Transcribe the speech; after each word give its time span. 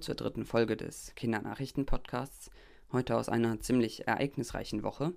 Zur 0.00 0.16
dritten 0.16 0.44
Folge 0.44 0.76
des 0.76 1.14
Kindernachrichten-Podcasts. 1.14 2.50
Heute 2.90 3.16
aus 3.16 3.28
einer 3.28 3.60
ziemlich 3.60 4.08
ereignisreichen 4.08 4.82
Woche, 4.82 5.12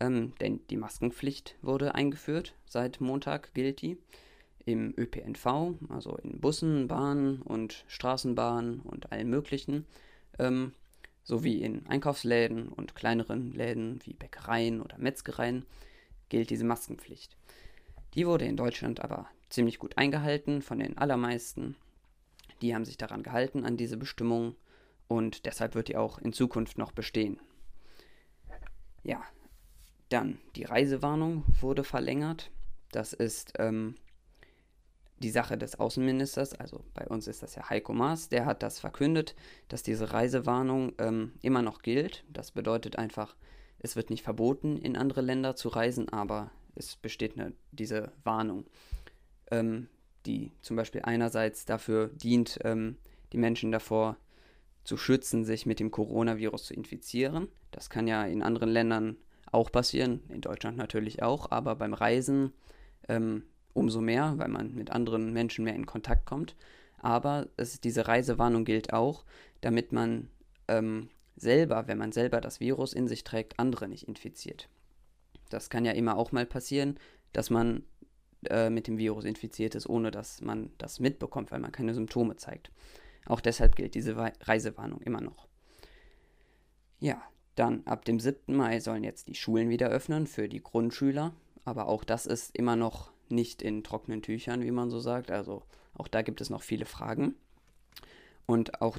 ähm, 0.00 0.32
denn 0.40 0.60
die 0.70 0.76
Maskenpflicht 0.76 1.56
wurde 1.62 1.94
eingeführt. 1.94 2.54
Seit 2.66 3.00
Montag 3.00 3.54
gilt 3.54 3.80
die 3.80 3.96
im 4.64 4.92
ÖPNV, 4.98 5.74
also 5.88 6.16
in 6.16 6.40
Bussen, 6.40 6.88
Bahnen 6.88 7.42
und 7.42 7.84
Straßenbahnen 7.86 8.80
und 8.80 9.12
allen 9.12 9.30
möglichen, 9.30 9.86
ähm, 10.38 10.72
sowie 11.22 11.62
in 11.62 11.86
Einkaufsläden 11.86 12.68
und 12.68 12.96
kleineren 12.96 13.52
Läden 13.52 14.00
wie 14.04 14.14
Bäckereien 14.14 14.80
oder 14.80 14.98
Metzgereien 14.98 15.64
gilt 16.28 16.50
diese 16.50 16.64
Maskenpflicht. 16.64 17.36
Die 18.14 18.26
wurde 18.26 18.46
in 18.46 18.56
Deutschland 18.56 19.00
aber 19.00 19.28
ziemlich 19.48 19.78
gut 19.78 19.96
eingehalten 19.96 20.60
von 20.60 20.80
den 20.80 20.98
allermeisten 20.98 21.76
die 22.62 22.74
haben 22.74 22.84
sich 22.84 22.96
daran 22.96 23.22
gehalten, 23.22 23.64
an 23.64 23.76
diese 23.76 23.96
Bestimmung 23.96 24.54
und 25.06 25.46
deshalb 25.46 25.74
wird 25.74 25.88
die 25.88 25.96
auch 25.96 26.18
in 26.18 26.32
Zukunft 26.32 26.78
noch 26.78 26.92
bestehen. 26.92 27.40
Ja, 29.02 29.22
dann 30.08 30.38
die 30.56 30.64
Reisewarnung 30.64 31.44
wurde 31.60 31.84
verlängert. 31.84 32.50
Das 32.92 33.12
ist 33.12 33.54
ähm, 33.58 33.94
die 35.18 35.30
Sache 35.30 35.58
des 35.58 35.78
Außenministers, 35.78 36.54
also 36.54 36.84
bei 36.94 37.06
uns 37.06 37.26
ist 37.26 37.42
das 37.42 37.54
ja 37.54 37.68
Heiko 37.68 37.92
Maas, 37.92 38.28
der 38.28 38.46
hat 38.46 38.62
das 38.62 38.78
verkündet, 38.78 39.34
dass 39.68 39.82
diese 39.82 40.12
Reisewarnung 40.12 40.92
ähm, 40.98 41.32
immer 41.42 41.62
noch 41.62 41.82
gilt. 41.82 42.24
Das 42.32 42.52
bedeutet 42.52 42.96
einfach, 42.96 43.34
es 43.80 43.96
wird 43.96 44.10
nicht 44.10 44.22
verboten, 44.22 44.76
in 44.78 44.96
andere 44.96 45.20
Länder 45.20 45.56
zu 45.56 45.68
reisen, 45.68 46.08
aber 46.08 46.50
es 46.74 46.96
besteht 46.96 47.38
eine, 47.38 47.52
diese 47.72 48.12
Warnung. 48.24 48.66
Ähm, 49.50 49.88
die 50.26 50.52
zum 50.62 50.76
Beispiel 50.76 51.02
einerseits 51.02 51.64
dafür 51.64 52.08
dient, 52.08 52.58
ähm, 52.64 52.96
die 53.32 53.38
Menschen 53.38 53.72
davor 53.72 54.16
zu 54.84 54.96
schützen, 54.96 55.44
sich 55.44 55.66
mit 55.66 55.80
dem 55.80 55.90
Coronavirus 55.90 56.66
zu 56.66 56.74
infizieren. 56.74 57.48
Das 57.70 57.90
kann 57.90 58.06
ja 58.06 58.24
in 58.24 58.42
anderen 58.42 58.70
Ländern 58.70 59.16
auch 59.52 59.70
passieren, 59.70 60.22
in 60.28 60.40
Deutschland 60.40 60.76
natürlich 60.76 61.22
auch, 61.22 61.50
aber 61.50 61.76
beim 61.76 61.94
Reisen 61.94 62.52
ähm, 63.08 63.44
umso 63.74 64.00
mehr, 64.00 64.34
weil 64.36 64.48
man 64.48 64.74
mit 64.74 64.90
anderen 64.90 65.32
Menschen 65.32 65.64
mehr 65.64 65.74
in 65.74 65.86
Kontakt 65.86 66.26
kommt. 66.26 66.56
Aber 66.98 67.48
es, 67.56 67.80
diese 67.80 68.08
Reisewarnung 68.08 68.64
gilt 68.64 68.92
auch, 68.92 69.24
damit 69.60 69.92
man 69.92 70.28
ähm, 70.66 71.10
selber, 71.36 71.86
wenn 71.86 71.98
man 71.98 72.12
selber 72.12 72.40
das 72.40 72.60
Virus 72.60 72.92
in 72.92 73.08
sich 73.08 73.24
trägt, 73.24 73.58
andere 73.58 73.88
nicht 73.88 74.08
infiziert. 74.08 74.68
Das 75.50 75.70
kann 75.70 75.84
ja 75.84 75.92
immer 75.92 76.16
auch 76.16 76.32
mal 76.32 76.46
passieren, 76.46 76.98
dass 77.32 77.50
man 77.50 77.84
äh, 78.48 78.70
mit 78.70 78.86
dem 78.86 78.98
Virus 78.98 79.24
infiziert 79.24 79.74
ist, 79.74 79.88
ohne 79.88 80.10
dass 80.10 80.40
man 80.40 80.70
das 80.78 81.00
mitbekommt, 81.00 81.50
weil 81.50 81.60
man 81.60 81.72
keine 81.72 81.94
Symptome 81.94 82.36
zeigt. 82.36 82.70
Auch 83.26 83.40
deshalb 83.40 83.76
gilt 83.76 83.94
diese 83.94 84.16
Reisewarnung 84.16 85.00
immer 85.02 85.20
noch. 85.20 85.48
Ja, 87.00 87.22
dann 87.54 87.82
ab 87.86 88.04
dem 88.04 88.20
7. 88.20 88.56
Mai 88.56 88.80
sollen 88.80 89.04
jetzt 89.04 89.28
die 89.28 89.34
Schulen 89.34 89.68
wieder 89.68 89.88
öffnen 89.88 90.26
für 90.26 90.48
die 90.48 90.62
Grundschüler, 90.62 91.34
aber 91.64 91.88
auch 91.88 92.04
das 92.04 92.26
ist 92.26 92.56
immer 92.56 92.76
noch 92.76 93.10
nicht 93.28 93.62
in 93.62 93.84
trockenen 93.84 94.22
Tüchern, 94.22 94.62
wie 94.62 94.70
man 94.70 94.90
so 94.90 95.00
sagt. 95.00 95.30
Also 95.30 95.62
auch 95.94 96.08
da 96.08 96.22
gibt 96.22 96.40
es 96.40 96.50
noch 96.50 96.62
viele 96.62 96.86
Fragen. 96.86 97.34
Und 98.46 98.80
auch 98.80 98.98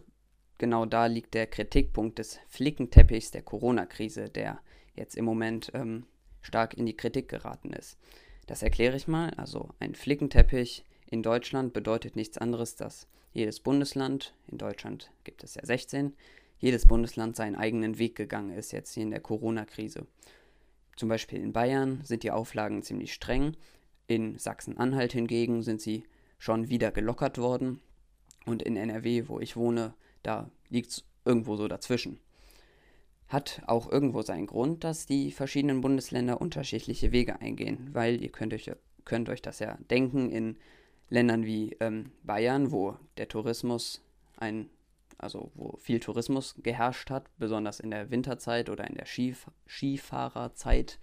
genau 0.57 0.85
da 0.85 1.07
liegt 1.07 1.33
der 1.33 1.47
Kritikpunkt 1.47 2.19
des 2.19 2.39
Flickenteppichs 2.47 3.31
der 3.31 3.41
Corona-Krise, 3.41 4.29
der 4.29 4.59
jetzt 4.93 5.15
im 5.15 5.25
Moment 5.25 5.71
ähm, 5.73 6.05
stark 6.41 6.75
in 6.75 6.85
die 6.85 6.95
Kritik 6.95 7.29
geraten 7.29 7.73
ist. 7.73 7.97
Das 8.49 8.63
erkläre 8.63 8.97
ich 8.97 9.07
mal. 9.07 9.29
Also 9.37 9.69
ein 9.79 9.93
Flickenteppich 9.93 10.83
in 11.05 11.21
Deutschland 11.21 11.71
bedeutet 11.71 12.15
nichts 12.15 12.39
anderes, 12.39 12.75
dass 12.75 13.07
jedes 13.31 13.59
Bundesland, 13.59 14.33
in 14.47 14.57
Deutschland 14.57 15.11
gibt 15.23 15.43
es 15.43 15.53
ja 15.53 15.63
16, 15.63 16.15
jedes 16.57 16.87
Bundesland 16.87 17.35
seinen 17.35 17.55
eigenen 17.55 17.99
Weg 17.99 18.15
gegangen 18.15 18.57
ist 18.57 18.71
jetzt 18.71 18.95
hier 18.95 19.03
in 19.03 19.11
der 19.11 19.19
Corona-Krise. 19.19 20.07
Zum 20.95 21.09
Beispiel 21.09 21.39
in 21.39 21.53
Bayern 21.53 22.01
sind 22.03 22.23
die 22.23 22.31
Auflagen 22.31 22.81
ziemlich 22.81 23.13
streng, 23.13 23.55
in 24.07 24.39
Sachsen-Anhalt 24.39 25.13
hingegen 25.13 25.61
sind 25.61 25.79
sie 25.79 26.05
schon 26.39 26.69
wieder 26.69 26.91
gelockert 26.91 27.37
worden 27.37 27.79
und 28.47 28.63
in 28.63 28.77
NRW, 28.77 29.27
wo 29.27 29.39
ich 29.39 29.57
wohne, 29.57 29.93
da 30.23 30.49
liegt 30.69 30.89
es 30.89 31.03
irgendwo 31.23 31.55
so 31.55 31.67
dazwischen. 31.67 32.19
Hat 33.29 33.61
auch 33.67 33.91
irgendwo 33.91 34.23
seinen 34.23 34.47
Grund, 34.47 34.83
dass 34.83 35.05
die 35.05 35.31
verschiedenen 35.31 35.81
Bundesländer 35.81 36.41
unterschiedliche 36.41 37.11
Wege 37.11 37.39
eingehen, 37.39 37.89
weil 37.93 38.21
ihr 38.21 38.31
könnt 38.31 38.55
euch, 38.55 38.71
könnt 39.05 39.29
euch 39.29 39.43
das 39.43 39.59
ja 39.59 39.77
denken, 39.91 40.31
in 40.31 40.57
Ländern 41.09 41.45
wie 41.45 41.77
ähm, 41.79 42.11
Bayern, 42.23 42.71
wo 42.71 42.97
der 43.17 43.27
Tourismus 43.27 44.01
ein, 44.37 44.69
also 45.19 45.51
wo 45.53 45.77
viel 45.77 45.99
Tourismus 45.99 46.55
geherrscht 46.63 47.11
hat, 47.11 47.29
besonders 47.37 47.79
in 47.79 47.91
der 47.91 48.09
Winterzeit 48.09 48.67
oder 48.67 48.87
in 48.87 48.95
der 48.95 49.05
Skif 49.05 49.45
Skifahrerzeit, 49.67 50.99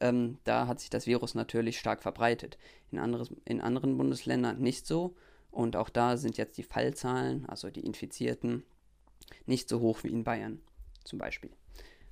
ähm, 0.00 0.38
da 0.42 0.66
hat 0.66 0.80
sich 0.80 0.90
das 0.90 1.06
Virus 1.06 1.36
natürlich 1.36 1.78
stark 1.78 2.02
verbreitet. 2.02 2.58
In, 2.90 2.98
anderes, 2.98 3.32
in 3.44 3.60
anderen 3.60 3.96
Bundesländern 3.96 4.58
nicht 4.60 4.86
so. 4.86 5.14
Und 5.52 5.76
auch 5.76 5.90
da 5.90 6.16
sind 6.16 6.36
jetzt 6.38 6.58
die 6.58 6.62
Fallzahlen, 6.62 7.46
also 7.46 7.70
die 7.70 7.84
Infizierten, 7.84 8.64
nicht 9.46 9.68
so 9.68 9.80
hoch 9.80 10.02
wie 10.02 10.08
in 10.08 10.24
Bayern 10.24 10.60
zum 11.08 11.18
Beispiel. 11.18 11.50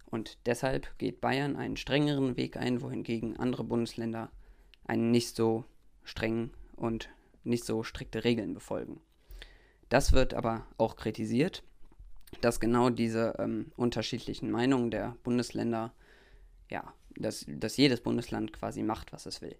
Und 0.06 0.38
deshalb 0.46 0.98
geht 0.98 1.20
Bayern 1.20 1.56
einen 1.56 1.76
strengeren 1.76 2.36
Weg 2.36 2.56
ein, 2.56 2.80
wohingegen 2.80 3.36
andere 3.36 3.64
Bundesländer 3.64 4.30
einen 4.84 5.10
nicht 5.10 5.34
so 5.34 5.64
strengen 6.04 6.52
und 6.76 7.08
nicht 7.44 7.64
so 7.64 7.82
strikte 7.82 8.24
Regeln 8.24 8.54
befolgen. 8.54 9.00
Das 9.88 10.12
wird 10.12 10.34
aber 10.34 10.66
auch 10.78 10.96
kritisiert, 10.96 11.62
dass 12.40 12.60
genau 12.60 12.90
diese 12.90 13.34
ähm, 13.38 13.72
unterschiedlichen 13.76 14.50
Meinungen 14.50 14.90
der 14.90 15.16
Bundesländer, 15.22 15.92
ja, 16.70 16.92
dass, 17.16 17.44
dass 17.48 17.76
jedes 17.76 18.00
Bundesland 18.00 18.52
quasi 18.52 18.82
macht, 18.82 19.12
was 19.12 19.26
es 19.26 19.40
will. 19.40 19.56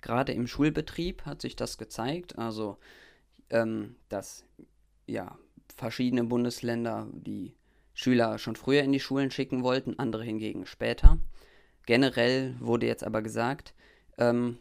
Gerade 0.00 0.32
im 0.32 0.46
Schulbetrieb 0.46 1.24
hat 1.24 1.40
sich 1.40 1.54
das 1.54 1.78
gezeigt, 1.78 2.38
also 2.38 2.78
ähm, 3.50 3.96
dass 4.08 4.44
ja 5.06 5.38
verschiedene 5.76 6.24
Bundesländer 6.24 7.08
die 7.12 7.54
Schüler 7.94 8.38
schon 8.38 8.56
früher 8.56 8.82
in 8.82 8.92
die 8.92 9.00
Schulen 9.00 9.30
schicken 9.30 9.62
wollten, 9.62 9.98
andere 9.98 10.24
hingegen 10.24 10.66
später. 10.66 11.18
Generell 11.86 12.54
wurde 12.60 12.86
jetzt 12.86 13.04
aber 13.04 13.22
gesagt, 13.22 13.74
ähm, 14.18 14.58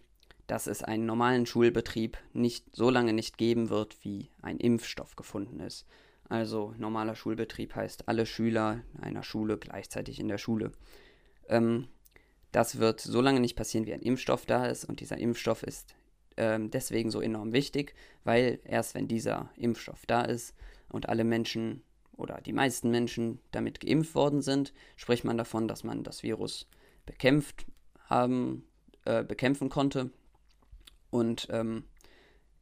dass 0.48 0.68
es 0.68 0.84
einen 0.84 1.06
normalen 1.06 1.46
Schulbetrieb 1.46 2.18
nicht 2.34 2.76
so 2.76 2.90
lange 2.90 3.14
nicht 3.14 3.38
geben 3.38 3.70
wird, 3.70 3.98
wie 4.04 4.30
ein 4.42 4.58
Impfstoff 4.58 5.16
gefunden 5.16 5.60
ist. 5.60 5.86
Also 6.28 6.74
normaler 6.78 7.16
Schulbetrieb 7.16 7.76
heißt 7.76 8.08
alle 8.08 8.26
Schüler 8.26 8.82
einer 9.00 9.24
Schule 9.24 9.58
gleichzeitig 9.58 10.20
in 10.20 10.28
der 10.28 10.38
Schule. 10.38 10.72
Ähm, 11.48 11.88
das 12.52 12.80
wird 12.80 13.00
so 13.00 13.22
lange 13.22 13.40
nicht 13.40 13.56
passieren, 13.56 13.86
wie 13.86 13.94
ein 13.94 14.02
Impfstoff 14.02 14.46
da 14.46 14.66
ist. 14.66 14.86
Und 14.86 15.00
dieser 15.00 15.18
Impfstoff 15.18 15.64
ist 15.64 15.96
ähm, 16.42 16.72
deswegen 16.72 17.12
so 17.12 17.22
enorm 17.22 17.54
wichtig, 17.54 17.94
weil 18.24 18.60
erst 18.66 18.96
wenn 18.96 19.08
dieser 19.08 19.52
Impfstoff 19.56 20.08
da 20.08 20.24
ist 20.24 20.56
und 20.90 21.08
alle 21.08 21.24
Menschen 21.24 21.84
oder 22.18 22.42
die 22.42 22.52
meisten 22.52 22.90
Menschen 22.90 23.40
damit 23.52 23.80
geimpft 23.80 24.16
worden 24.16 24.42
sind, 24.42 24.74
spricht 24.96 25.24
man 25.24 25.38
davon, 25.38 25.68
dass 25.68 25.84
man 25.84 26.04
das 26.04 26.24
Virus 26.24 26.68
bekämpft 27.06 27.68
haben, 28.10 28.64
äh, 29.06 29.24
bekämpfen 29.24 29.70
konnte. 29.70 30.10
Und 31.12 31.48
ähm, 31.52 31.84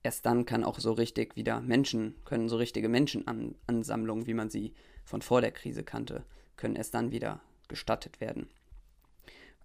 erst 0.03 0.25
dann 0.25 0.45
kann 0.45 0.65
auch 0.65 0.77
so 0.79 0.91
richtig 0.91 1.37
wieder 1.37 1.61
Menschen, 1.61 2.15
können 2.25 2.49
so 2.49 2.57
richtige 2.57 2.89
Menschenansammlungen, 2.89 4.27
wie 4.27 4.33
man 4.33 4.49
sie 4.49 4.73
von 5.05 5.21
vor 5.21 5.39
der 5.39 5.51
Krise 5.51 5.85
kannte, 5.85 6.25
können 6.57 6.75
erst 6.75 6.93
dann 6.95 7.11
wieder 7.11 7.39
gestattet 7.69 8.19
werden. 8.19 8.49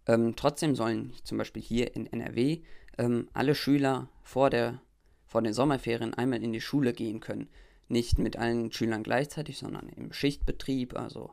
Ähm, 0.07 0.35
trotzdem 0.37 0.75
sollen 0.75 1.13
zum 1.25 1.39
Beispiel 1.39 1.63
hier 1.63 1.95
in 1.97 2.07
NRW 2.07 2.61
ähm, 2.99 3.29
alle 3.33 3.55
Schüler 3.55 4.09
vor, 4.23 4.51
der, 4.51 4.81
vor 5.27 5.43
den 5.43 5.55
Sommerferien 5.55 6.15
einmal 6.15 6.43
in 6.43 6.53
die 6.53 6.61
Schule 6.61 6.93
gehen 6.93 7.21
können 7.21 7.49
nicht 7.89 8.19
mit 8.19 8.37
allen 8.37 8.73
Schülern 8.73 9.03
gleichzeitig, 9.03 9.59
sondern 9.59 9.89
im 9.89 10.13
Schichtbetrieb, 10.13 10.97
also 10.97 11.33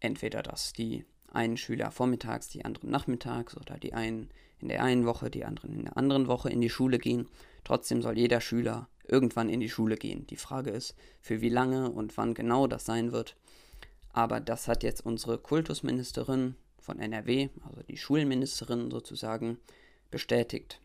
entweder 0.00 0.42
dass 0.42 0.72
die 0.72 1.04
einen 1.32 1.56
Schüler 1.56 1.90
vormittags, 1.90 2.48
die 2.48 2.64
anderen 2.64 2.90
nachmittags 2.90 3.56
oder 3.56 3.78
die 3.78 3.94
einen 3.94 4.30
in 4.58 4.68
der 4.68 4.82
einen 4.82 5.06
Woche, 5.06 5.30
die 5.30 5.44
anderen 5.44 5.72
in 5.74 5.84
der 5.84 5.96
anderen 5.96 6.28
Woche 6.28 6.50
in 6.50 6.60
die 6.60 6.70
Schule 6.70 6.98
gehen. 6.98 7.28
Trotzdem 7.64 8.02
soll 8.02 8.18
jeder 8.18 8.40
Schüler 8.40 8.88
irgendwann 9.08 9.48
in 9.48 9.60
die 9.60 9.70
Schule 9.70 9.96
gehen. 9.96 10.26
Die 10.28 10.36
Frage 10.36 10.70
ist, 10.70 10.94
für 11.20 11.40
wie 11.40 11.48
lange 11.48 11.90
und 11.90 12.16
wann 12.16 12.34
genau 12.34 12.66
das 12.66 12.84
sein 12.84 13.12
wird. 13.12 13.36
Aber 14.12 14.40
das 14.40 14.68
hat 14.68 14.82
jetzt 14.82 15.04
unsere 15.04 15.38
Kultusministerin 15.38 16.54
von 16.82 16.98
NRW, 16.98 17.48
also 17.64 17.82
die 17.82 17.96
Schulministerin 17.96 18.90
sozusagen, 18.90 19.58
bestätigt, 20.10 20.80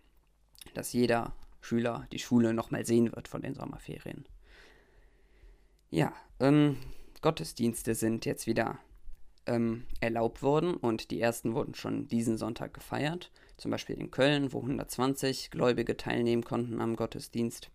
dass 0.74 0.94
jeder 0.94 1.34
Schüler 1.60 2.08
die 2.12 2.20
Schule 2.20 2.54
nochmal 2.54 2.86
sehen 2.86 3.14
wird 3.16 3.28
von 3.28 3.42
den 3.42 3.56
Sommerferien. 3.56 4.26
Ja, 5.90 6.14
ähm, 6.40 6.78
Gottesdienste 7.22 7.96
sind 7.96 8.26
jetzt 8.26 8.48
wieder 8.48 8.80
ähm, 9.46 9.86
erlaubt 10.00 10.44
worden 10.44 10.76
und 10.76 11.12
die 11.12 11.20
ersten 11.20 11.54
wurden 11.54 11.74
schon 11.74 12.08
diesen 12.08 12.38
Sonntag 12.38 12.74
gefeiert. 12.74 13.32
Zum 13.58 13.72
Beispiel 13.72 13.98
in 13.98 14.12
Köln, 14.12 14.54
wo 14.54 14.60
120 14.60 15.50
Gläubige 15.50 15.98
teilnehmen 15.98 16.44
konnten 16.44 16.80
am 16.80 16.96
Gottesdienst. 16.96 17.72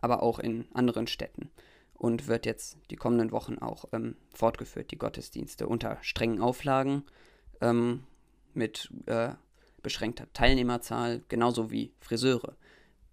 aber 0.00 0.22
auch 0.22 0.38
in 0.38 0.66
anderen 0.74 1.06
Städten 1.06 1.50
und 1.94 2.28
wird 2.28 2.46
jetzt 2.46 2.76
die 2.90 2.96
kommenden 2.96 3.32
Wochen 3.32 3.58
auch 3.58 3.86
ähm, 3.92 4.16
fortgeführt, 4.32 4.90
die 4.90 4.98
Gottesdienste 4.98 5.66
unter 5.66 5.98
strengen 6.02 6.40
Auflagen 6.40 7.04
ähm, 7.60 8.04
mit 8.52 8.90
äh, 9.06 9.30
beschränkter 9.82 10.32
Teilnehmerzahl, 10.32 11.22
genauso 11.28 11.70
wie 11.70 11.92
Friseure, 12.00 12.56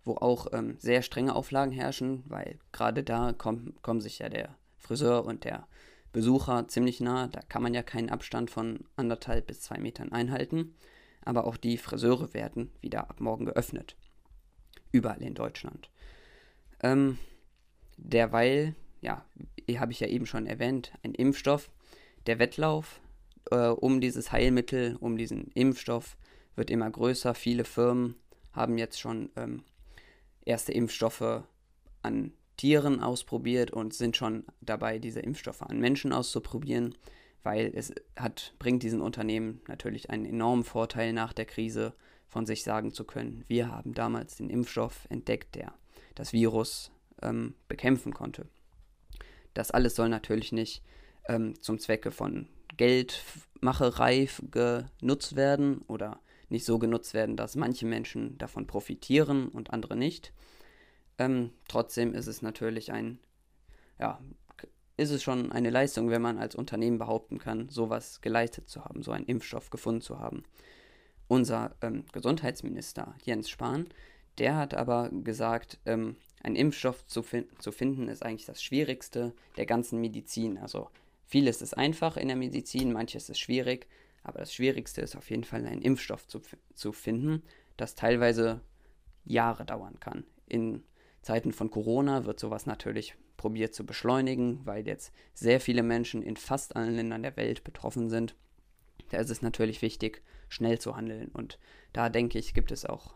wo 0.04 0.16
auch 0.16 0.48
ähm, 0.52 0.78
sehr 0.80 1.04
strenge 1.04 1.36
Auflagen 1.36 1.72
herrschen, 1.72 2.24
weil 2.28 2.58
gerade 2.72 3.04
da 3.04 3.34
kommen, 3.34 3.76
kommen 3.82 4.02
sich 4.02 4.20
ja 4.20 4.30
der 4.30 4.56
Friseur 4.78 5.26
und 5.26 5.44
der 5.44 5.68
Besucher 6.12 6.68
ziemlich 6.68 7.00
nah, 7.00 7.28
da 7.28 7.42
kann 7.42 7.64
man 7.64 7.74
ja 7.74 7.84
keinen 7.84 8.10
Abstand 8.10 8.50
von 8.50 8.86
anderthalb 8.96 9.48
bis 9.48 9.62
zwei 9.62 9.78
Metern 9.78 10.12
einhalten, 10.12 10.76
aber 11.24 11.46
auch 11.46 11.56
die 11.56 11.78
Friseure 11.78 12.34
werden 12.34 12.72
wieder 12.82 13.10
ab 13.10 13.20
morgen 13.20 13.46
geöffnet, 13.46 13.96
überall 14.92 15.22
in 15.22 15.36
Deutschland. 15.36 15.90
Ähm, 16.82 17.18
derweil, 18.02 18.76
ja, 19.02 19.26
habe 19.78 19.92
ich 19.92 20.00
ja 20.00 20.08
eben 20.08 20.26
schon 20.26 20.46
erwähnt, 20.46 20.92
ein 21.04 21.14
Impfstoff, 21.14 21.70
der 22.28 22.40
Wettlauf 22.40 23.02
äh, 23.50 23.68
um 23.68 24.02
dieses 24.02 24.32
Heilmittel, 24.32 24.98
um 25.00 25.18
diesen 25.18 25.48
Impfstoff 25.54 26.18
wird 26.56 26.70
immer 26.70 26.90
größer. 26.90 27.34
Viele 27.34 27.64
Firmen 27.64 28.16
haben 28.52 28.78
jetzt 28.78 29.00
schon 29.00 29.30
ähm, 29.36 29.64
erste 30.46 30.72
Impfstoffe 30.72 31.44
an 32.02 32.34
Tieren 32.58 33.00
ausprobiert 33.00 33.72
und 33.72 33.94
sind 33.94 34.18
schon 34.18 34.44
dabei, 34.60 35.00
diese 35.00 35.20
Impfstoffe 35.20 35.64
an 35.64 35.80
Menschen 35.80 36.14
auszuprobieren, 36.14 36.96
weil 37.44 37.72
es 37.74 37.94
hat, 38.16 38.54
bringt 38.60 38.84
diesen 38.84 39.02
Unternehmen 39.02 39.62
natürlich 39.68 40.10
einen 40.10 40.26
enormen 40.26 40.64
Vorteil 40.64 41.14
nach 41.14 41.34
der 41.34 41.46
Krise 41.46 41.94
von 42.28 42.46
sich 42.46 42.64
sagen 42.64 42.94
zu 42.94 43.04
können, 43.04 43.44
wir 43.48 43.70
haben 43.70 43.94
damals 43.94 44.36
den 44.36 44.50
Impfstoff 44.50 45.06
entdeckt, 45.10 45.56
der 45.56 45.74
das 46.16 46.34
Virus 46.34 46.92
ähm, 47.22 47.56
bekämpfen 47.68 48.14
konnte. 48.14 48.48
Das 49.54 49.72
alles 49.72 49.96
soll 49.96 50.10
natürlich 50.10 50.52
nicht 50.52 50.84
ähm, 51.28 51.60
zum 51.62 51.80
Zwecke 51.80 52.12
von 52.12 52.48
Geldmacherei 52.78 54.30
genutzt 54.50 55.36
werden 55.36 55.82
oder 55.88 56.20
nicht 56.50 56.66
so 56.66 56.80
genutzt 56.80 57.14
werden, 57.14 57.38
dass 57.38 57.56
manche 57.56 57.86
Menschen 57.86 58.38
davon 58.38 58.68
profitieren 58.68 59.48
und 59.48 59.72
andere 59.72 59.96
nicht. 59.96 60.34
Ähm, 61.18 61.52
trotzdem 61.68 62.14
ist 62.14 62.28
es 62.28 62.42
natürlich 62.42 62.92
ein, 62.92 63.20
ja, 64.00 64.20
ist 64.98 65.12
es 65.12 65.24
schon 65.24 65.52
eine 65.52 65.70
Leistung, 65.70 66.10
wenn 66.10 66.22
man 66.22 66.38
als 66.38 66.56
Unternehmen 66.56 66.98
behaupten 66.98 67.40
kann, 67.40 67.70
sowas 67.70 68.22
geleistet 68.22 68.70
zu 68.70 68.84
haben, 68.84 69.04
so 69.04 69.12
einen 69.12 69.26
Impfstoff 69.26 69.70
gefunden 69.70 70.02
zu 70.02 70.20
haben. 70.20 70.44
Unser 71.28 71.76
ähm, 71.82 72.04
Gesundheitsminister 72.12 73.16
Jens 73.24 73.50
Spahn, 73.50 73.88
der 74.38 74.58
hat 74.58 74.74
aber 74.74 75.10
gesagt, 75.10 75.80
ähm, 75.86 76.18
einen 76.44 76.56
Impfstoff 76.56 77.06
zu, 77.08 77.24
fin 77.24 77.46
zu 77.60 77.72
finden 77.72 78.08
ist 78.08 78.24
eigentlich 78.24 78.46
das 78.46 78.64
Schwierigste 78.64 79.34
der 79.58 79.66
ganzen 79.66 80.02
Medizin. 80.02 80.58
Also 80.58 80.90
vieles 81.26 81.62
ist 81.62 81.78
einfach 81.78 82.18
in 82.18 82.28
der 82.28 82.38
Medizin, 82.38 82.92
manches 82.92 83.30
ist 83.30 83.40
schwierig, 83.40 83.88
aber 84.24 84.40
das 84.40 84.54
Schwierigste 84.54 85.02
ist 85.02 85.16
auf 85.16 85.30
jeden 85.30 85.44
Fall 85.44 85.66
einen 85.66 85.82
Impfstoff 85.82 86.28
zu, 86.28 86.42
zu 86.74 86.92
finden, 86.92 87.44
das 87.78 87.96
teilweise 87.96 88.62
Jahre 89.24 89.66
dauern 89.66 90.00
kann. 90.00 90.26
In 90.48 90.84
Zeiten 91.22 91.54
von 91.54 91.70
Corona 91.70 92.26
wird 92.26 92.40
sowas 92.40 92.66
natürlich 92.66 93.16
probiert 93.38 93.74
zu 93.74 93.86
beschleunigen, 93.86 94.66
weil 94.66 94.86
jetzt 94.88 95.14
sehr 95.34 95.60
viele 95.60 95.84
Menschen 95.84 96.22
in 96.22 96.38
fast 96.38 96.76
allen 96.76 96.96
Ländern 96.96 97.24
der 97.24 97.38
Welt 97.38 97.64
betroffen 97.64 98.10
sind. 98.10 98.36
Da 99.10 99.18
ist 99.18 99.30
es 99.30 99.42
natürlich 99.42 99.82
wichtig, 99.82 100.22
schnell 100.48 100.80
zu 100.80 100.96
handeln. 100.96 101.30
Und 101.30 101.60
da 101.94 102.10
denke 102.10 102.38
ich, 102.38 102.54
gibt 102.54 102.72
es 102.72 102.86
auch, 102.86 103.16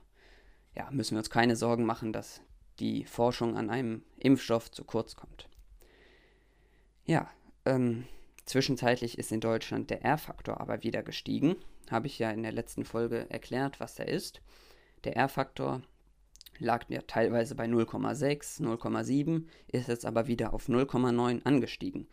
ja, 0.75 0.89
müssen 0.91 1.15
wir 1.15 1.19
uns 1.19 1.29
keine 1.29 1.55
Sorgen 1.55 1.85
machen, 1.85 2.11
dass 2.11 2.41
die 2.79 3.05
Forschung 3.05 3.57
an 3.57 3.69
einem 3.69 4.03
Impfstoff 4.17 4.71
zu 4.71 4.83
kurz 4.83 5.15
kommt. 5.15 5.49
Ja, 7.05 7.29
ähm, 7.65 8.05
zwischenzeitlich 8.45 9.17
ist 9.17 9.31
in 9.31 9.39
Deutschland 9.39 9.89
der 9.89 10.03
R-Faktor 10.03 10.59
aber 10.59 10.83
wieder 10.83 11.03
gestiegen. 11.03 11.55
Habe 11.89 12.07
ich 12.07 12.19
ja 12.19 12.31
in 12.31 12.43
der 12.43 12.51
letzten 12.51 12.83
Folge 12.83 13.29
erklärt, 13.29 13.79
was 13.79 13.95
der 13.95 14.07
ist. 14.07 14.41
Der 15.03 15.15
R-Faktor 15.15 15.81
lag 16.59 16.85
ja 16.89 17.01
teilweise 17.01 17.55
bei 17.55 17.65
0,6, 17.65 18.61
0,7, 18.61 19.45
ist 19.67 19.87
jetzt 19.87 20.05
aber 20.05 20.27
wieder 20.27 20.53
auf 20.53 20.67
0,9 20.67 21.45
angestiegen. 21.45 22.07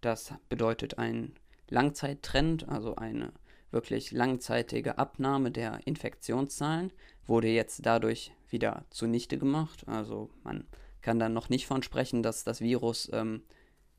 Das 0.00 0.32
bedeutet 0.48 0.98
ein 0.98 1.34
Langzeittrend, 1.68 2.68
also 2.68 2.96
eine 2.96 3.32
wirklich 3.70 4.12
langzeitige 4.12 4.96
Abnahme 4.96 5.50
der 5.50 5.86
Infektionszahlen, 5.86 6.92
wurde 7.26 7.48
jetzt 7.48 7.84
dadurch 7.84 8.32
wieder 8.50 8.84
zunichte 8.90 9.38
gemacht. 9.38 9.84
Also 9.86 10.30
man 10.42 10.66
kann 11.00 11.18
dann 11.18 11.32
noch 11.32 11.48
nicht 11.48 11.66
von 11.66 11.82
sprechen, 11.82 12.22
dass 12.22 12.44
das 12.44 12.60
Virus 12.60 13.08
ähm, 13.12 13.42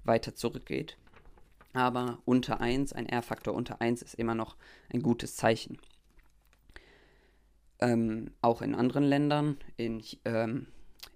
weiter 0.03 0.35
zurückgeht. 0.35 0.97
Aber 1.73 2.19
unter 2.25 2.61
1, 2.61 2.93
ein 2.93 3.07
R-Faktor 3.07 3.53
unter 3.53 3.81
1 3.81 4.01
ist 4.01 4.15
immer 4.15 4.35
noch 4.35 4.55
ein 4.91 5.01
gutes 5.01 5.35
Zeichen. 5.35 5.77
Ähm, 7.79 8.31
auch 8.41 8.61
in 8.61 8.75
anderen 8.75 9.03
Ländern, 9.03 9.57
in, 9.77 10.03
ähm, 10.25 10.67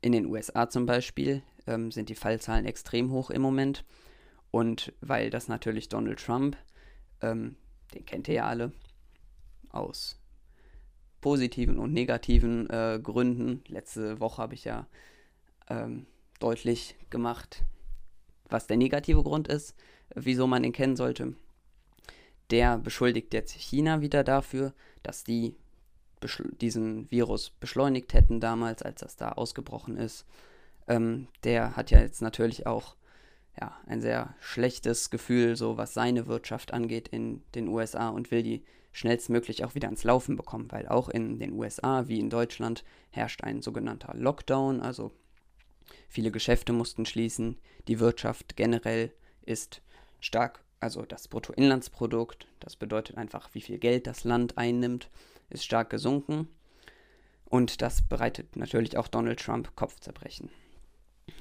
in 0.01 0.12
den 0.12 0.27
USA 0.27 0.69
zum 0.69 0.86
Beispiel, 0.86 1.41
ähm, 1.68 1.91
sind 1.91 2.09
die 2.09 2.15
Fallzahlen 2.15 2.65
extrem 2.65 3.12
hoch 3.12 3.31
im 3.31 3.41
Moment. 3.41 3.83
Und 4.51 4.94
weil 5.01 5.29
das 5.29 5.47
natürlich 5.47 5.89
Donald 5.89 6.19
Trump, 6.19 6.56
ähm, 7.21 7.56
den 7.94 8.06
kennt 8.06 8.27
ihr 8.27 8.36
ja 8.36 8.47
alle, 8.47 8.71
aus 9.69 10.23
positiven 11.24 11.80
und 11.80 11.94
negativen 11.94 12.70
äh, 12.70 13.00
Gründen. 13.02 13.64
Letzte 13.70 14.20
Woche 14.20 14.42
habe 14.42 14.54
ich 14.54 14.66
ja 14.66 14.86
ähm, 15.70 16.06
deutlich 16.40 16.96
gemacht, 17.10 17.64
was 18.50 18.68
der 18.68 18.75
negative 18.75 19.24
Grund 19.24 19.48
ist, 19.48 19.74
wieso 20.14 20.48
man 20.48 20.66
ihn 20.66 20.74
kennen 20.74 20.98
sollte. 20.98 21.34
Der 22.52 22.78
beschuldigt 22.78 23.34
jetzt 23.34 23.54
China 23.54 24.02
wieder 24.02 24.25
dafür, 24.25 24.74
dass 25.02 25.24
die 25.24 25.56
diesen 26.62 27.10
Virus 27.10 27.50
beschleunigt 27.50 28.14
hätten 28.14 28.40
damals, 28.40 28.81
als 28.81 29.00
das 29.02 29.16
da 29.16 29.31
ausgebrochen 29.34 29.98
ist. 29.98 30.25
Ähm, 30.88 31.28
der 31.44 31.78
hat 31.78 31.90
ja 31.90 32.00
jetzt 32.00 32.22
natürlich 32.22 32.68
auch 32.68 32.96
ja, 33.59 33.77
ein 33.85 34.01
sehr 34.01 34.35
schlechtes 34.39 35.09
Gefühl, 35.09 35.55
so 35.55 35.77
was 35.77 35.94
seine 35.94 36.27
Wirtschaft 36.27 36.73
angeht 36.73 37.07
in 37.07 37.44
den 37.55 37.67
USA 37.67 38.09
und 38.09 38.31
will 38.31 38.44
die 38.44 38.63
schnellstmöglich 38.91 39.63
auch 39.65 39.75
wieder 39.75 39.88
ans 39.88 40.03
Laufen 40.03 40.35
bekommen, 40.35 40.71
weil 40.71 40.88
auch 40.88 41.09
in 41.09 41.39
den 41.39 41.53
USA 41.53 42.07
wie 42.07 42.19
in 42.19 42.29
Deutschland 42.29 42.83
herrscht 43.12 43.43
ein 43.43 43.62
sogenannter 43.62 44.13
Lockdown, 44.15 44.81
also 44.81 45.12
viele 46.07 46.31
Geschäfte 46.31 46.74
mussten 46.74 47.05
schließen, 47.05 47.57
die 47.88 48.00
Wirtschaft 48.00 48.55
generell 48.55 49.12
ist 49.45 49.81
stark, 50.19 50.63
also 50.79 51.03
das 51.03 51.27
Bruttoinlandsprodukt, 51.27 52.48
das 52.60 52.75
bedeutet 52.75 53.17
einfach, 53.17 53.50
wie 53.53 53.62
viel 53.62 53.79
Geld 53.79 54.07
das 54.07 54.24
Land 54.24 54.57
einnimmt, 54.57 55.10
ist 55.50 55.65
stark 55.65 55.89
gesunken. 55.89 56.48
Und 57.45 57.81
das 57.81 58.01
bereitet 58.01 58.55
natürlich 58.55 58.98
auch 58.98 59.07
Donald 59.07 59.39
Trump 59.39 59.75
Kopfzerbrechen. 59.75 60.50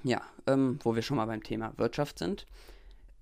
Ja, 0.05 0.23
ähm, 0.47 0.79
wo 0.83 0.95
wir 0.95 1.03
schon 1.03 1.17
mal 1.17 1.27
beim 1.27 1.43
Thema 1.43 1.73
Wirtschaft 1.77 2.19
sind. 2.19 2.47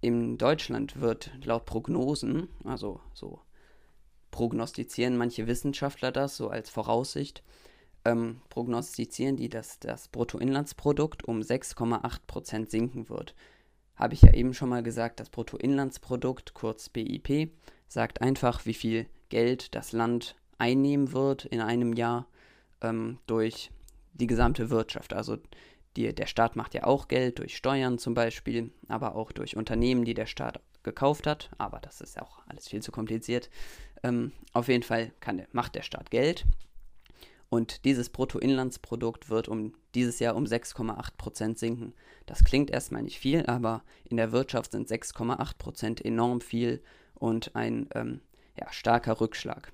In 0.01 0.39
Deutschland 0.39 1.01
wird 1.01 1.31
laut 1.45 1.67
Prognosen, 1.67 2.49
also 2.65 3.01
so 3.13 3.41
prognostizieren 4.31 5.17
manche 5.17 5.47
Wissenschaftler 5.47 6.13
das 6.13 6.37
so 6.37 6.49
als 6.49 6.71
Voraussicht, 6.71 7.43
ähm, 8.05 8.41
prognostizieren 8.49 9.37
die, 9.37 9.49
dass 9.49 9.79
das 9.79 10.09
Bruttoinlandsprodukt 10.09 11.25
um 11.25 11.41
6,8% 11.41 12.71
sinken 12.71 13.09
wird. 13.09 13.35
Habe 13.97 14.15
ich 14.15 14.23
ja 14.23 14.33
eben 14.33 14.55
schon 14.55 14.71
mal 14.71 14.83
gesagt, 14.83 15.21
das 15.21 15.29
Bruttoinlandsprodukt, 15.29 16.55
kurz 16.55 16.89
BIP, 16.89 17.51
sagt 17.89 18.23
einfach, 18.23 18.65
wie 18.65 18.75
viel 18.75 19.07
Geld 19.29 19.75
das 19.75 19.93
Land 19.93 20.37
einnehmen 20.59 21.13
wird 21.13 21.45
in 21.45 21.61
einem 21.61 21.93
Jahr 21.93 22.27
ähm, 22.81 23.19
durch 23.27 23.71
die 24.15 24.27
gesamte 24.27 24.71
Wirtschaft. 24.71 25.13
Also 25.13 25.37
die, 26.01 26.15
der 26.15 26.27
Staat 26.27 26.57
macht 26.57 26.75
ja 26.75 26.85
auch 26.85 27.09
Geld 27.09 27.39
durch 27.39 27.57
Steuern 27.57 27.99
zum 27.99 28.15
Beispiel, 28.15 28.71
aber 28.89 29.15
auch 29.15 29.33
durch 29.33 29.57
Unternehmen, 29.57 30.05
die 30.05 30.15
der 30.15 30.27
Staat 30.27 30.61
gekauft 30.83 31.27
hat. 31.27 31.51
Aber 31.59 31.79
das 31.81 32.01
ist 32.01 32.21
auch 32.21 32.41
alles 32.49 32.69
viel 32.69 32.83
zu 32.83 32.93
kompliziert. 32.93 33.51
Ähm, 34.03 34.33
auf 34.53 34.69
jeden 34.69 34.83
Fall 34.83 35.13
kann, 35.21 35.43
macht 35.53 35.75
der 35.75 35.83
Staat 35.83 36.11
Geld. 36.11 36.45
Und 37.49 37.85
dieses 37.85 38.11
Bruttoinlandsprodukt 38.11 39.29
wird 39.29 39.49
um 39.49 39.75
dieses 39.95 40.21
Jahr 40.21 40.37
um 40.37 40.45
6,8% 40.45 41.59
sinken. 41.59 41.95
Das 42.27 42.45
klingt 42.45 42.71
erstmal 42.71 43.03
nicht 43.03 43.19
viel, 43.19 43.45
aber 43.47 43.83
in 44.05 44.17
der 44.17 44.31
Wirtschaft 44.33 44.73
sind 44.73 44.89
6,8% 44.89 46.05
enorm 46.05 46.41
viel 46.41 46.81
und 47.15 47.57
ein 47.57 47.89
ähm, 47.95 48.21
ja, 48.59 48.73
starker 48.73 49.21
Rückschlag 49.21 49.73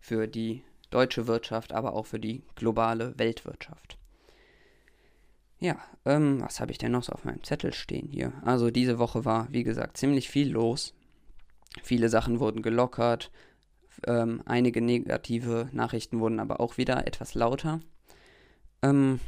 für 0.00 0.26
die 0.26 0.64
deutsche 0.90 1.26
Wirtschaft, 1.26 1.72
aber 1.72 1.92
auch 1.92 2.06
für 2.06 2.18
die 2.18 2.42
globale 2.56 3.16
Weltwirtschaft. 3.18 3.99
Ja, 5.60 5.76
ähm, 6.06 6.40
was 6.40 6.58
habe 6.58 6.72
ich 6.72 6.78
denn 6.78 6.92
noch 6.92 7.02
so 7.02 7.12
auf 7.12 7.24
meinem 7.24 7.44
Zettel 7.44 7.74
stehen 7.74 8.08
hier? 8.08 8.32
Also 8.44 8.70
diese 8.70 8.98
Woche 8.98 9.26
war, 9.26 9.46
wie 9.50 9.62
gesagt, 9.62 9.98
ziemlich 9.98 10.30
viel 10.30 10.50
los. 10.50 10.94
Viele 11.82 12.08
Sachen 12.08 12.40
wurden 12.40 12.62
gelockert, 12.62 13.30
ähm, 14.06 14.42
einige 14.46 14.80
negative 14.80 15.68
Nachrichten 15.72 16.20
wurden 16.20 16.40
aber 16.40 16.60
auch 16.60 16.78
wieder 16.78 17.06
etwas 17.06 17.34
lauter. 17.34 17.80
Ähm, 18.82 19.20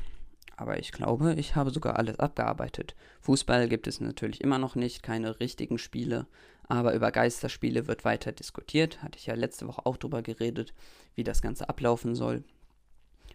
aber 0.56 0.78
ich 0.78 0.92
glaube, 0.92 1.34
ich 1.34 1.54
habe 1.54 1.70
sogar 1.70 1.98
alles 1.98 2.18
abgearbeitet. 2.18 2.94
Fußball 3.20 3.68
gibt 3.68 3.86
es 3.86 4.00
natürlich 4.00 4.40
immer 4.40 4.58
noch 4.58 4.74
nicht, 4.74 5.02
keine 5.02 5.38
richtigen 5.40 5.78
Spiele, 5.78 6.26
aber 6.68 6.94
über 6.94 7.10
Geisterspiele 7.10 7.86
wird 7.86 8.04
weiter 8.04 8.32
diskutiert. 8.32 9.02
Hatte 9.02 9.18
ich 9.18 9.26
ja 9.26 9.34
letzte 9.34 9.66
Woche 9.68 9.84
auch 9.84 9.96
drüber 9.98 10.22
geredet, 10.22 10.72
wie 11.14 11.24
das 11.24 11.42
Ganze 11.42 11.68
ablaufen 11.68 12.14
soll. 12.14 12.44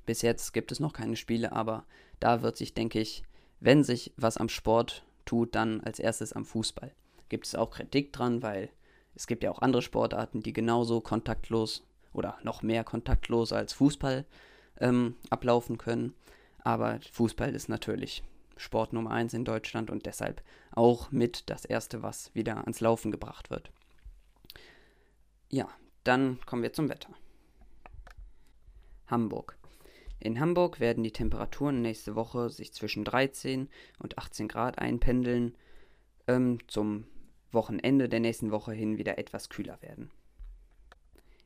Bis 0.07 0.21
jetzt 0.21 0.53
gibt 0.53 0.71
es 0.71 0.79
noch 0.79 0.93
keine 0.93 1.17
Spiele, 1.17 1.51
aber 1.51 1.85
da 2.21 2.41
wird 2.41 2.55
sich, 2.57 2.73
denke 2.73 2.99
ich, 2.99 3.23
wenn 3.59 3.83
sich 3.83 4.13
was 4.15 4.37
am 4.37 4.47
Sport 4.49 5.05
tut, 5.25 5.53
dann 5.53 5.81
als 5.81 5.99
erstes 5.99 6.31
am 6.31 6.45
Fußball. 6.45 6.95
Gibt 7.27 7.45
es 7.45 7.55
auch 7.55 7.71
Kritik 7.71 8.13
dran, 8.13 8.41
weil 8.41 8.69
es 9.15 9.27
gibt 9.27 9.43
ja 9.43 9.51
auch 9.51 9.61
andere 9.61 9.81
Sportarten, 9.81 10.41
die 10.41 10.53
genauso 10.53 11.01
kontaktlos 11.01 11.83
oder 12.13 12.37
noch 12.41 12.61
mehr 12.61 12.85
kontaktlos 12.85 13.51
als 13.51 13.73
Fußball 13.73 14.25
ähm, 14.79 15.17
ablaufen 15.29 15.77
können. 15.77 16.15
Aber 16.63 16.99
Fußball 17.11 17.53
ist 17.53 17.67
natürlich 17.67 18.23
Sport 18.55 18.93
Nummer 18.93 19.11
1 19.11 19.33
in 19.33 19.43
Deutschland 19.43 19.91
und 19.91 20.05
deshalb 20.05 20.41
auch 20.71 21.11
mit 21.11 21.49
das 21.49 21.65
erste, 21.65 22.01
was 22.01 22.33
wieder 22.33 22.59
ans 22.59 22.79
Laufen 22.79 23.11
gebracht 23.11 23.49
wird. 23.49 23.71
Ja, 25.49 25.67
dann 26.05 26.39
kommen 26.45 26.63
wir 26.63 26.71
zum 26.71 26.87
Wetter. 26.87 27.09
Hamburg. 29.07 29.57
In 30.19 30.39
Hamburg 30.39 30.79
werden 30.79 31.03
die 31.03 31.12
Temperaturen 31.12 31.81
nächste 31.81 32.15
Woche 32.15 32.50
sich 32.50 32.74
zwischen 32.74 33.03
13 33.03 33.69
und 34.00 34.17
18 34.17 34.47
Grad 34.47 34.79
einpendeln, 34.79 35.55
ähm, 36.27 36.59
zum 36.67 37.05
Wochenende 37.51 38.09
der 38.09 38.19
nächsten 38.19 38.51
Woche 38.51 38.74
hin 38.74 38.97
wieder 38.97 39.17
etwas 39.17 39.50
kühler 39.50 39.81
werden. 39.81 40.12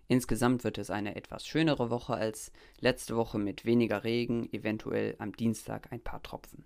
Insgesamt 0.07 0.63
wird 0.63 0.77
es 0.77 0.89
eine 0.89 1.15
etwas 1.15 1.47
schönere 1.47 1.89
Woche 1.89 2.13
als 2.15 2.51
letzte 2.79 3.15
Woche 3.15 3.39
mit 3.39 3.63
weniger 3.63 4.03
Regen, 4.03 4.51
eventuell 4.51 5.15
am 5.19 5.33
Dienstag 5.33 5.91
ein 5.91 6.01
paar 6.01 6.21
Tropfen. 6.21 6.65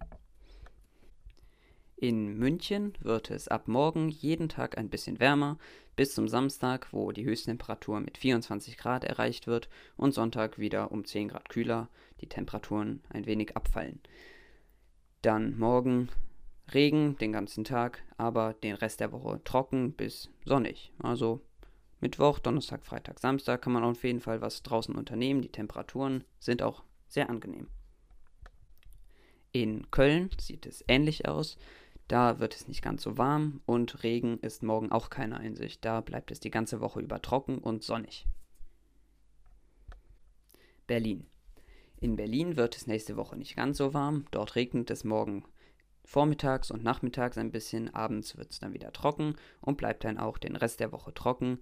In 1.98 2.38
München 2.38 2.94
wird 3.00 3.32
es 3.32 3.48
ab 3.48 3.70
morgen 3.70 4.10
jeden 4.10 4.50
Tag 4.50 4.78
ein 4.78 4.90
bisschen 4.90 5.20
wärmer, 5.20 5.58
bis 5.96 6.14
zum 6.14 6.28
Samstag, 6.28 6.92
wo 6.92 7.14
die 7.14 7.24
Höchsttemperatur 7.24 8.02
mit 8.02 8.18
24 8.18 8.78
Grad 8.78 9.06
erreicht 9.06 9.48
wird 9.48 9.70
und 9.96 10.14
Sonntag 10.14 10.60
wieder 10.60 10.92
um 10.92 11.06
10 11.06 11.30
Grad 11.30 11.48
kühler, 11.48 11.88
die 12.20 12.28
Temperaturen 12.28 13.02
ein 13.10 13.26
wenig 13.26 13.56
abfallen. 13.56 14.02
Dann 15.22 15.58
morgen 15.58 16.10
Regen 16.74 17.18
den 17.18 17.32
ganzen 17.32 17.64
Tag, 17.64 18.04
aber 18.18 18.54
den 18.54 18.76
Rest 18.76 19.00
der 19.00 19.12
Woche 19.12 19.42
trocken 19.44 19.94
bis 19.94 20.30
sonnig. 20.44 20.92
Also 21.00 21.42
Mittwoch, 22.02 22.40
Donnerstag, 22.40 22.84
Freitag, 22.84 23.20
Samstag 23.20 23.62
kann 23.62 23.74
man 23.74 23.84
auf 23.84 24.04
jeden 24.04 24.20
Fall 24.20 24.42
was 24.42 24.64
draußen 24.64 24.96
unternehmen. 24.96 25.42
Die 25.42 25.52
Temperaturen 25.52 26.24
sind 26.40 26.62
auch 26.62 26.84
sehr 27.08 27.30
angenehm. 27.30 27.68
In 29.52 29.90
Köln 29.90 30.30
sieht 30.38 30.66
es 30.66 30.84
ähnlich 30.90 31.28
aus. 31.28 31.58
Da 32.08 32.40
wird 32.40 32.56
es 32.56 32.68
nicht 32.68 32.84
ganz 32.84 33.02
so 33.02 33.18
warm 33.18 33.62
und 33.66 34.04
Regen 34.04 34.40
ist 34.40 34.62
morgen 34.62 34.92
auch 34.92 35.10
keine 35.10 35.38
Einsicht. 35.38 35.84
Da 35.84 36.02
bleibt 36.02 36.32
es 36.32 36.40
die 36.40 36.52
ganze 36.52 36.80
Woche 36.80 37.00
über 37.00 37.22
trocken 37.22 37.58
und 37.58 37.84
sonnig. 37.84 38.28
Berlin. 40.86 41.26
In 42.00 42.16
Berlin 42.16 42.58
wird 42.58 42.76
es 42.76 42.86
nächste 42.86 43.16
Woche 43.16 43.36
nicht 43.36 43.56
ganz 43.56 43.78
so 43.78 43.94
warm. 43.96 44.26
Dort 44.30 44.56
regnet 44.56 44.92
es 44.92 45.04
morgen 45.04 45.46
vormittags 46.04 46.70
und 46.70 46.84
nachmittags 46.84 47.40
ein 47.40 47.52
bisschen. 47.52 47.94
Abends 47.96 48.38
wird 48.38 48.52
es 48.52 48.60
dann 48.60 48.74
wieder 48.74 48.94
trocken 48.94 49.36
und 49.62 49.78
bleibt 49.78 50.04
dann 50.04 50.20
auch 50.20 50.38
den 50.38 50.56
Rest 50.56 50.80
der 50.80 50.92
Woche 50.92 51.14
trocken. 51.14 51.60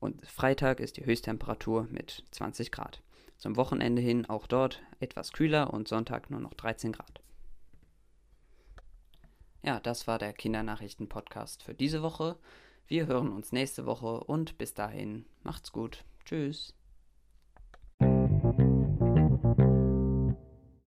Und 0.00 0.26
Freitag 0.26 0.80
ist 0.80 0.96
die 0.96 1.06
Höchsttemperatur 1.06 1.86
mit 1.90 2.24
20 2.32 2.72
Grad. 2.72 3.02
Zum 3.36 3.56
Wochenende 3.56 4.02
hin 4.02 4.26
auch 4.26 4.48
dort 4.48 4.82
etwas 4.98 5.32
kühler 5.32 5.72
und 5.72 5.86
Sonntag 5.86 6.30
nur 6.30 6.40
noch 6.40 6.54
13 6.54 6.92
Grad. 6.92 7.23
Ja, 9.64 9.80
das 9.80 10.06
war 10.06 10.18
der 10.18 10.34
Kindernachrichten-Podcast 10.34 11.62
für 11.62 11.72
diese 11.72 12.02
Woche. 12.02 12.36
Wir 12.86 13.06
hören 13.06 13.32
uns 13.32 13.50
nächste 13.50 13.86
Woche 13.86 14.22
und 14.22 14.58
bis 14.58 14.74
dahin 14.74 15.24
macht's 15.42 15.72
gut. 15.72 16.04
Tschüss. 16.26 16.74